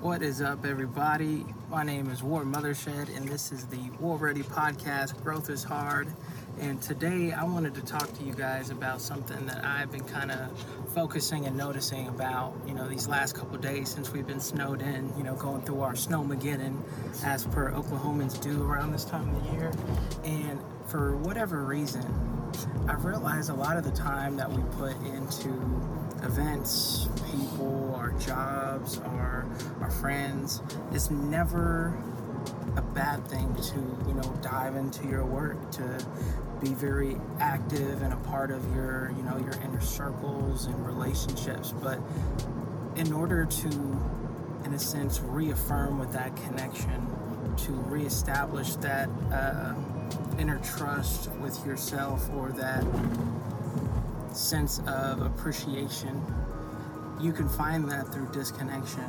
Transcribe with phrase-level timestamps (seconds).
[0.00, 1.44] What is up, everybody?
[1.68, 5.20] My name is War Mothershed, and this is the War Ready podcast.
[5.24, 6.06] Growth is hard.
[6.60, 10.30] And today I wanted to talk to you guys about something that I've been kind
[10.30, 10.56] of
[10.94, 15.12] focusing and noticing about, you know, these last couple days since we've been snowed in,
[15.18, 16.80] you know, going through our snowmageddon
[17.24, 19.72] as per Oklahomans do around this time of the year.
[20.22, 22.06] And for whatever reason,
[22.88, 25.48] I've realized a lot of the time that we put into
[26.22, 29.46] events, people, our jobs, our
[29.80, 30.62] our friends,
[30.92, 31.96] it's never
[32.76, 36.06] a bad thing to you know dive into your work to
[36.60, 41.72] be very active and a part of your you know your inner circles and relationships.
[41.72, 42.00] But
[42.96, 43.68] in order to
[44.64, 47.06] in a sense reaffirm with that connection
[47.56, 49.74] to reestablish that uh,
[50.38, 52.84] inner trust with yourself or that
[54.38, 56.22] sense of appreciation.
[57.20, 59.04] You can find that through disconnection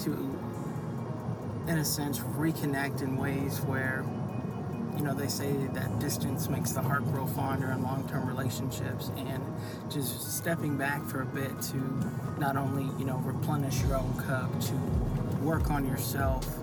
[0.00, 0.12] to
[1.68, 4.04] in a sense reconnect in ways where
[4.96, 9.42] you know they say that distance makes the heart grow fonder in long-term relationships and
[9.90, 11.76] just stepping back for a bit to
[12.38, 14.74] not only you know replenish your own cup to
[15.42, 16.61] work on yourself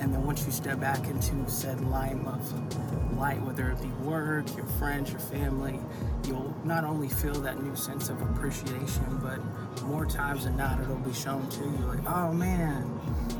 [0.00, 4.44] and then once you step back into said line of light whether it be work
[4.56, 5.78] your friends your family
[6.26, 9.38] you'll not only feel that new sense of appreciation but
[9.84, 12.84] more times than not it'll be shown to you like oh man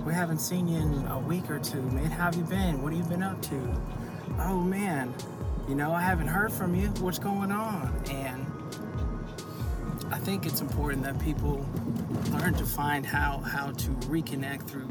[0.05, 2.93] we haven't seen you in a week or two man how have you been what
[2.93, 3.57] have you been up to
[4.41, 5.15] oh man,
[5.69, 6.89] you know, I haven't heard from you.
[7.01, 8.03] What's going on?
[8.11, 8.47] And
[10.13, 11.67] I think it's important that people
[12.31, 14.89] learn to find how how to reconnect through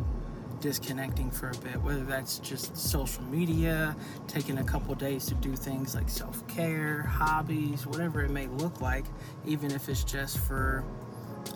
[0.60, 3.96] disconnecting for a bit, whether that's just social media,
[4.28, 9.06] taking a couple days to do things like self-care, hobbies, whatever it may look like,
[9.46, 10.84] even if it's just for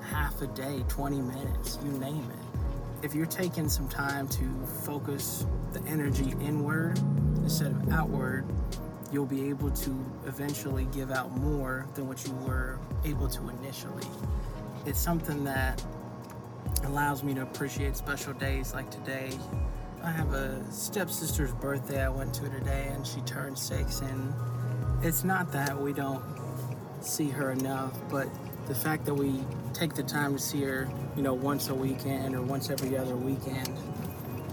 [0.09, 3.05] half a day, 20 minutes, you name it.
[3.05, 6.99] If you're taking some time to focus the energy inward
[7.38, 8.45] instead of outward,
[9.11, 14.06] you'll be able to eventually give out more than what you were able to initially.
[14.85, 15.83] It's something that
[16.86, 19.31] allows me to appreciate special days like today.
[20.03, 24.34] I have a stepsister's birthday I went to today and she turned six and
[25.03, 26.24] it's not that we don't
[27.02, 28.28] see her enough, but
[28.68, 29.44] the fact that we
[29.74, 33.16] take the time to see her, you know, once a weekend or once every other
[33.16, 33.78] weekend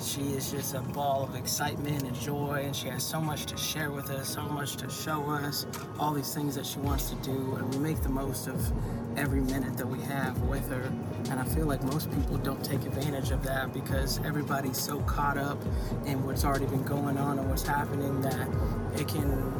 [0.02, 3.56] she is just a ball of excitement and joy, and she has so much to
[3.56, 5.66] share with us, so much to show us,
[5.98, 8.72] all these things that she wants to do, and we make the most of
[9.16, 10.92] every minute that we have with her.
[11.30, 15.36] And I feel like most people don't take advantage of that because everybody's so caught
[15.36, 15.60] up
[16.06, 18.48] in what's already been going on and what's happening that
[18.96, 19.52] it can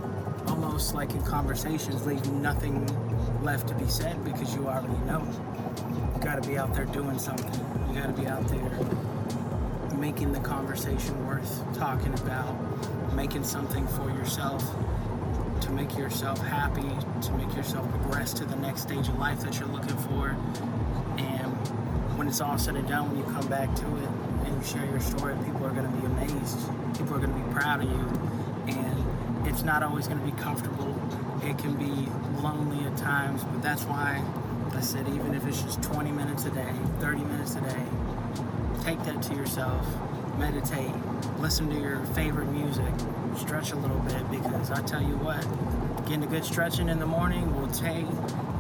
[0.47, 2.87] almost like in conversations leave nothing
[3.43, 5.27] left to be said because you already know.
[6.15, 7.53] You gotta be out there doing something.
[7.89, 12.55] You gotta be out there making the conversation worth talking about,
[13.15, 14.63] making something for yourself
[15.69, 16.89] to make yourself happy,
[17.21, 20.29] to make yourself progress to the next stage of life that you're looking for.
[21.19, 21.53] And
[22.17, 24.09] when it's all said and done, when you come back to it
[24.47, 26.59] and you share your story, people are going to be amazed.
[26.97, 28.79] People are going to be proud of you.
[28.79, 30.95] And it's not always going to be comfortable.
[31.43, 34.25] It can be lonely at times, but that's why
[34.75, 37.85] I said even if it's just 20 minutes a day, 30 minutes a day,
[38.85, 39.87] take that to yourself,
[40.39, 40.95] meditate,
[41.41, 42.93] listen to your favorite music,
[43.37, 45.43] stretch a little bit because I tell you what,
[46.07, 48.07] getting a good stretching in the morning will take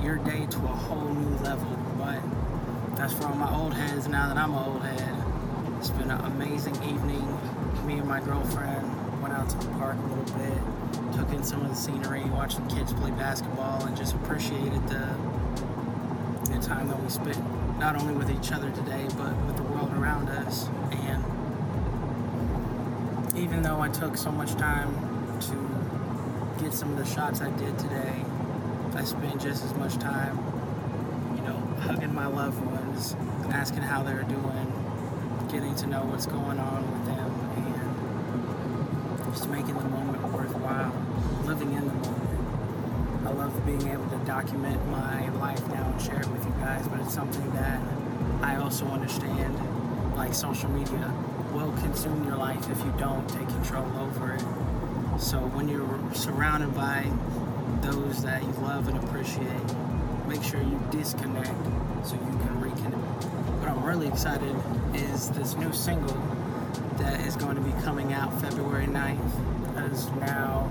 [0.03, 1.71] your day to a whole new level.
[1.97, 2.21] But
[2.97, 5.25] that's for all my old heads now that I'm an old head.
[5.79, 7.27] It's been an amazing evening.
[7.87, 11.63] Me and my girlfriend went out to the park a little bit, took in some
[11.63, 15.07] of the scenery, watched the kids play basketball, and just appreciated the,
[16.51, 17.39] the time that we spent
[17.79, 20.69] not only with each other today, but with the world around us.
[20.91, 21.25] And
[23.39, 24.93] even though I took so much time
[25.41, 28.25] to get some of the shots I did today,
[28.95, 30.37] I spent just as much time,
[31.37, 33.15] you know, hugging my loved ones,
[33.51, 34.73] asking how they're doing,
[35.51, 37.31] getting to know what's going on with them,
[39.23, 40.93] and just making the moment worthwhile,
[41.47, 43.27] living in the moment.
[43.27, 46.89] I love being able to document my life now and share it with you guys,
[46.89, 47.81] but it's something that
[48.43, 49.57] I also understand,
[50.17, 51.13] like social media,
[51.53, 54.41] will consume your life if you don't take control over it.
[55.21, 57.07] So when you're surrounded by
[57.81, 59.75] those that you love and appreciate,
[60.27, 61.49] make sure you disconnect
[62.05, 63.25] so you can reconnect.
[63.61, 64.55] What I'm really excited
[64.95, 66.17] is this new single
[66.99, 69.75] that is going to be coming out February 9th.
[69.75, 70.71] That is now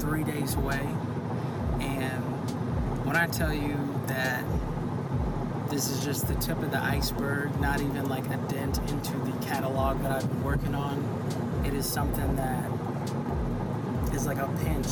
[0.00, 0.86] three days away.
[1.80, 2.22] And
[3.04, 3.76] when I tell you
[4.06, 4.44] that
[5.68, 9.32] this is just the tip of the iceberg, not even like a dent into the
[9.44, 11.02] catalog that I've been working on.
[11.66, 12.70] It is something that
[14.14, 14.86] is like a pinch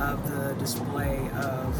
[0.00, 1.74] of the display of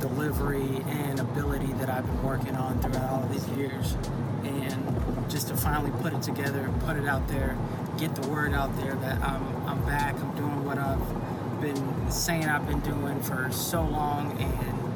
[0.00, 3.96] delivery and ability that I've been working on throughout all these years.
[4.44, 7.56] And just to finally put it together, put it out there,
[7.98, 12.46] get the word out there that I'm, I'm back, I'm doing what I've been saying
[12.46, 14.89] I've been doing for so long, and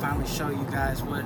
[0.00, 1.24] finally show you guys what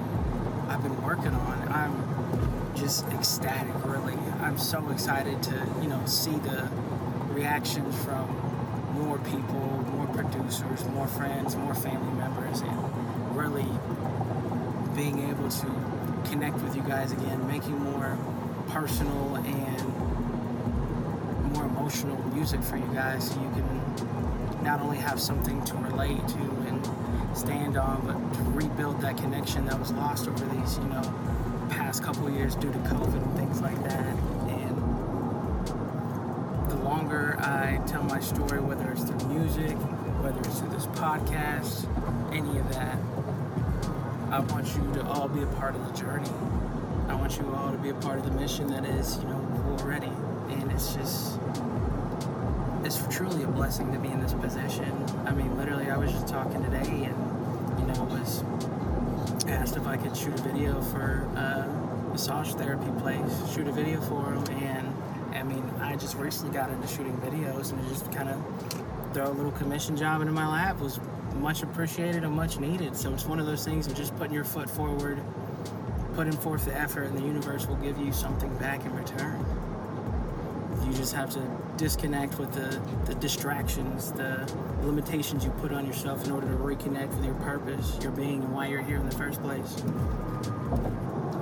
[0.69, 1.69] I've been working on.
[1.69, 4.17] I'm just ecstatic, really.
[4.41, 6.69] I'm so excited to, you know, see the
[7.29, 8.29] reactions from
[8.95, 13.67] more people, more producers, more friends, more family members, and really
[14.95, 15.67] being able to
[16.31, 18.19] connect with you guys again, making more
[18.69, 20.42] personal and
[21.63, 26.27] more emotional music for you guys so you can not only have something to relate
[26.29, 26.89] to and
[27.37, 31.03] stand on, but to rebuild that connection that was lost over these, you know,
[31.71, 34.07] past couple years due to COVID and things like that.
[34.49, 34.77] And
[36.71, 39.77] the longer I tell my story, whether it's through music,
[40.23, 41.87] whether it's through this podcast,
[42.33, 42.99] any of that,
[44.31, 46.31] I want you to all be a part of the journey.
[47.09, 49.77] I want you all to be a part of the mission that is, you know,
[49.81, 50.11] already.
[50.53, 51.39] And it's just,
[52.85, 54.93] it's truly a blessing to be in this position.
[55.27, 58.45] I mean, literally, I was just talking today and, you know, was
[59.47, 64.01] asked if I could shoot a video for a massage therapy place, shoot a video
[64.03, 64.63] for them.
[64.63, 64.95] And
[65.37, 68.41] I mean, I just recently got into shooting videos and just kind of
[69.13, 71.01] throw a little commission job into my lap was
[71.37, 72.97] much appreciated and much needed.
[72.97, 75.19] So it's one of those things of just putting your foot forward,
[76.15, 79.45] putting forth the effort, and the universe will give you something back in return.
[80.87, 81.41] You just have to
[81.77, 84.51] disconnect with the, the distractions, the
[84.83, 88.53] limitations you put on yourself in order to reconnect with your purpose, your being, and
[88.53, 89.83] why you're here in the first place.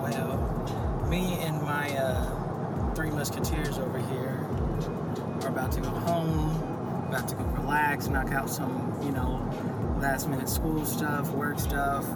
[0.00, 4.46] Well, me and my uh, three musketeers over here
[5.42, 6.56] are about to go home,
[7.08, 9.40] about to go relax, knock out some, you know,
[10.00, 12.06] last minute school stuff, work stuff,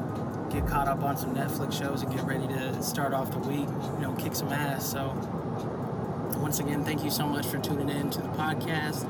[0.50, 3.68] get caught up on some Netflix shows, and get ready to start off the week,
[3.68, 4.90] you know, kick some ass.
[4.90, 5.10] So,
[6.36, 9.04] once again, thank you so much for tuning in to the podcast.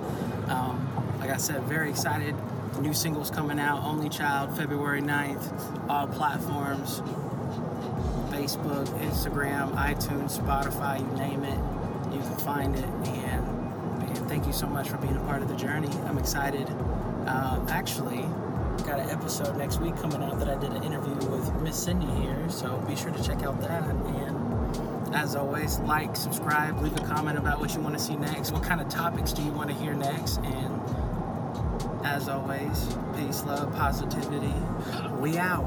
[0.49, 0.88] Um,
[1.21, 2.35] like I said, very excited.
[2.81, 7.00] New single's coming out, Only Child, February 9th, all platforms
[8.35, 12.85] Facebook, Instagram, iTunes, Spotify, you name it, you can find it.
[12.85, 13.47] And
[14.00, 15.88] man, thank you so much for being a part of the journey.
[16.06, 16.69] I'm excited.
[17.26, 18.23] Uh, actually,
[18.85, 22.06] got an episode next week coming out that I did an interview with Miss Cindy
[22.21, 23.85] here, so be sure to check out that.
[23.85, 28.50] And as always, like, subscribe, leave a comment about what you want to see next.
[28.52, 30.38] What kind of topics do you want to hear next?
[30.38, 30.81] And
[32.05, 34.52] as always, peace, love, positivity.
[35.19, 35.64] We out.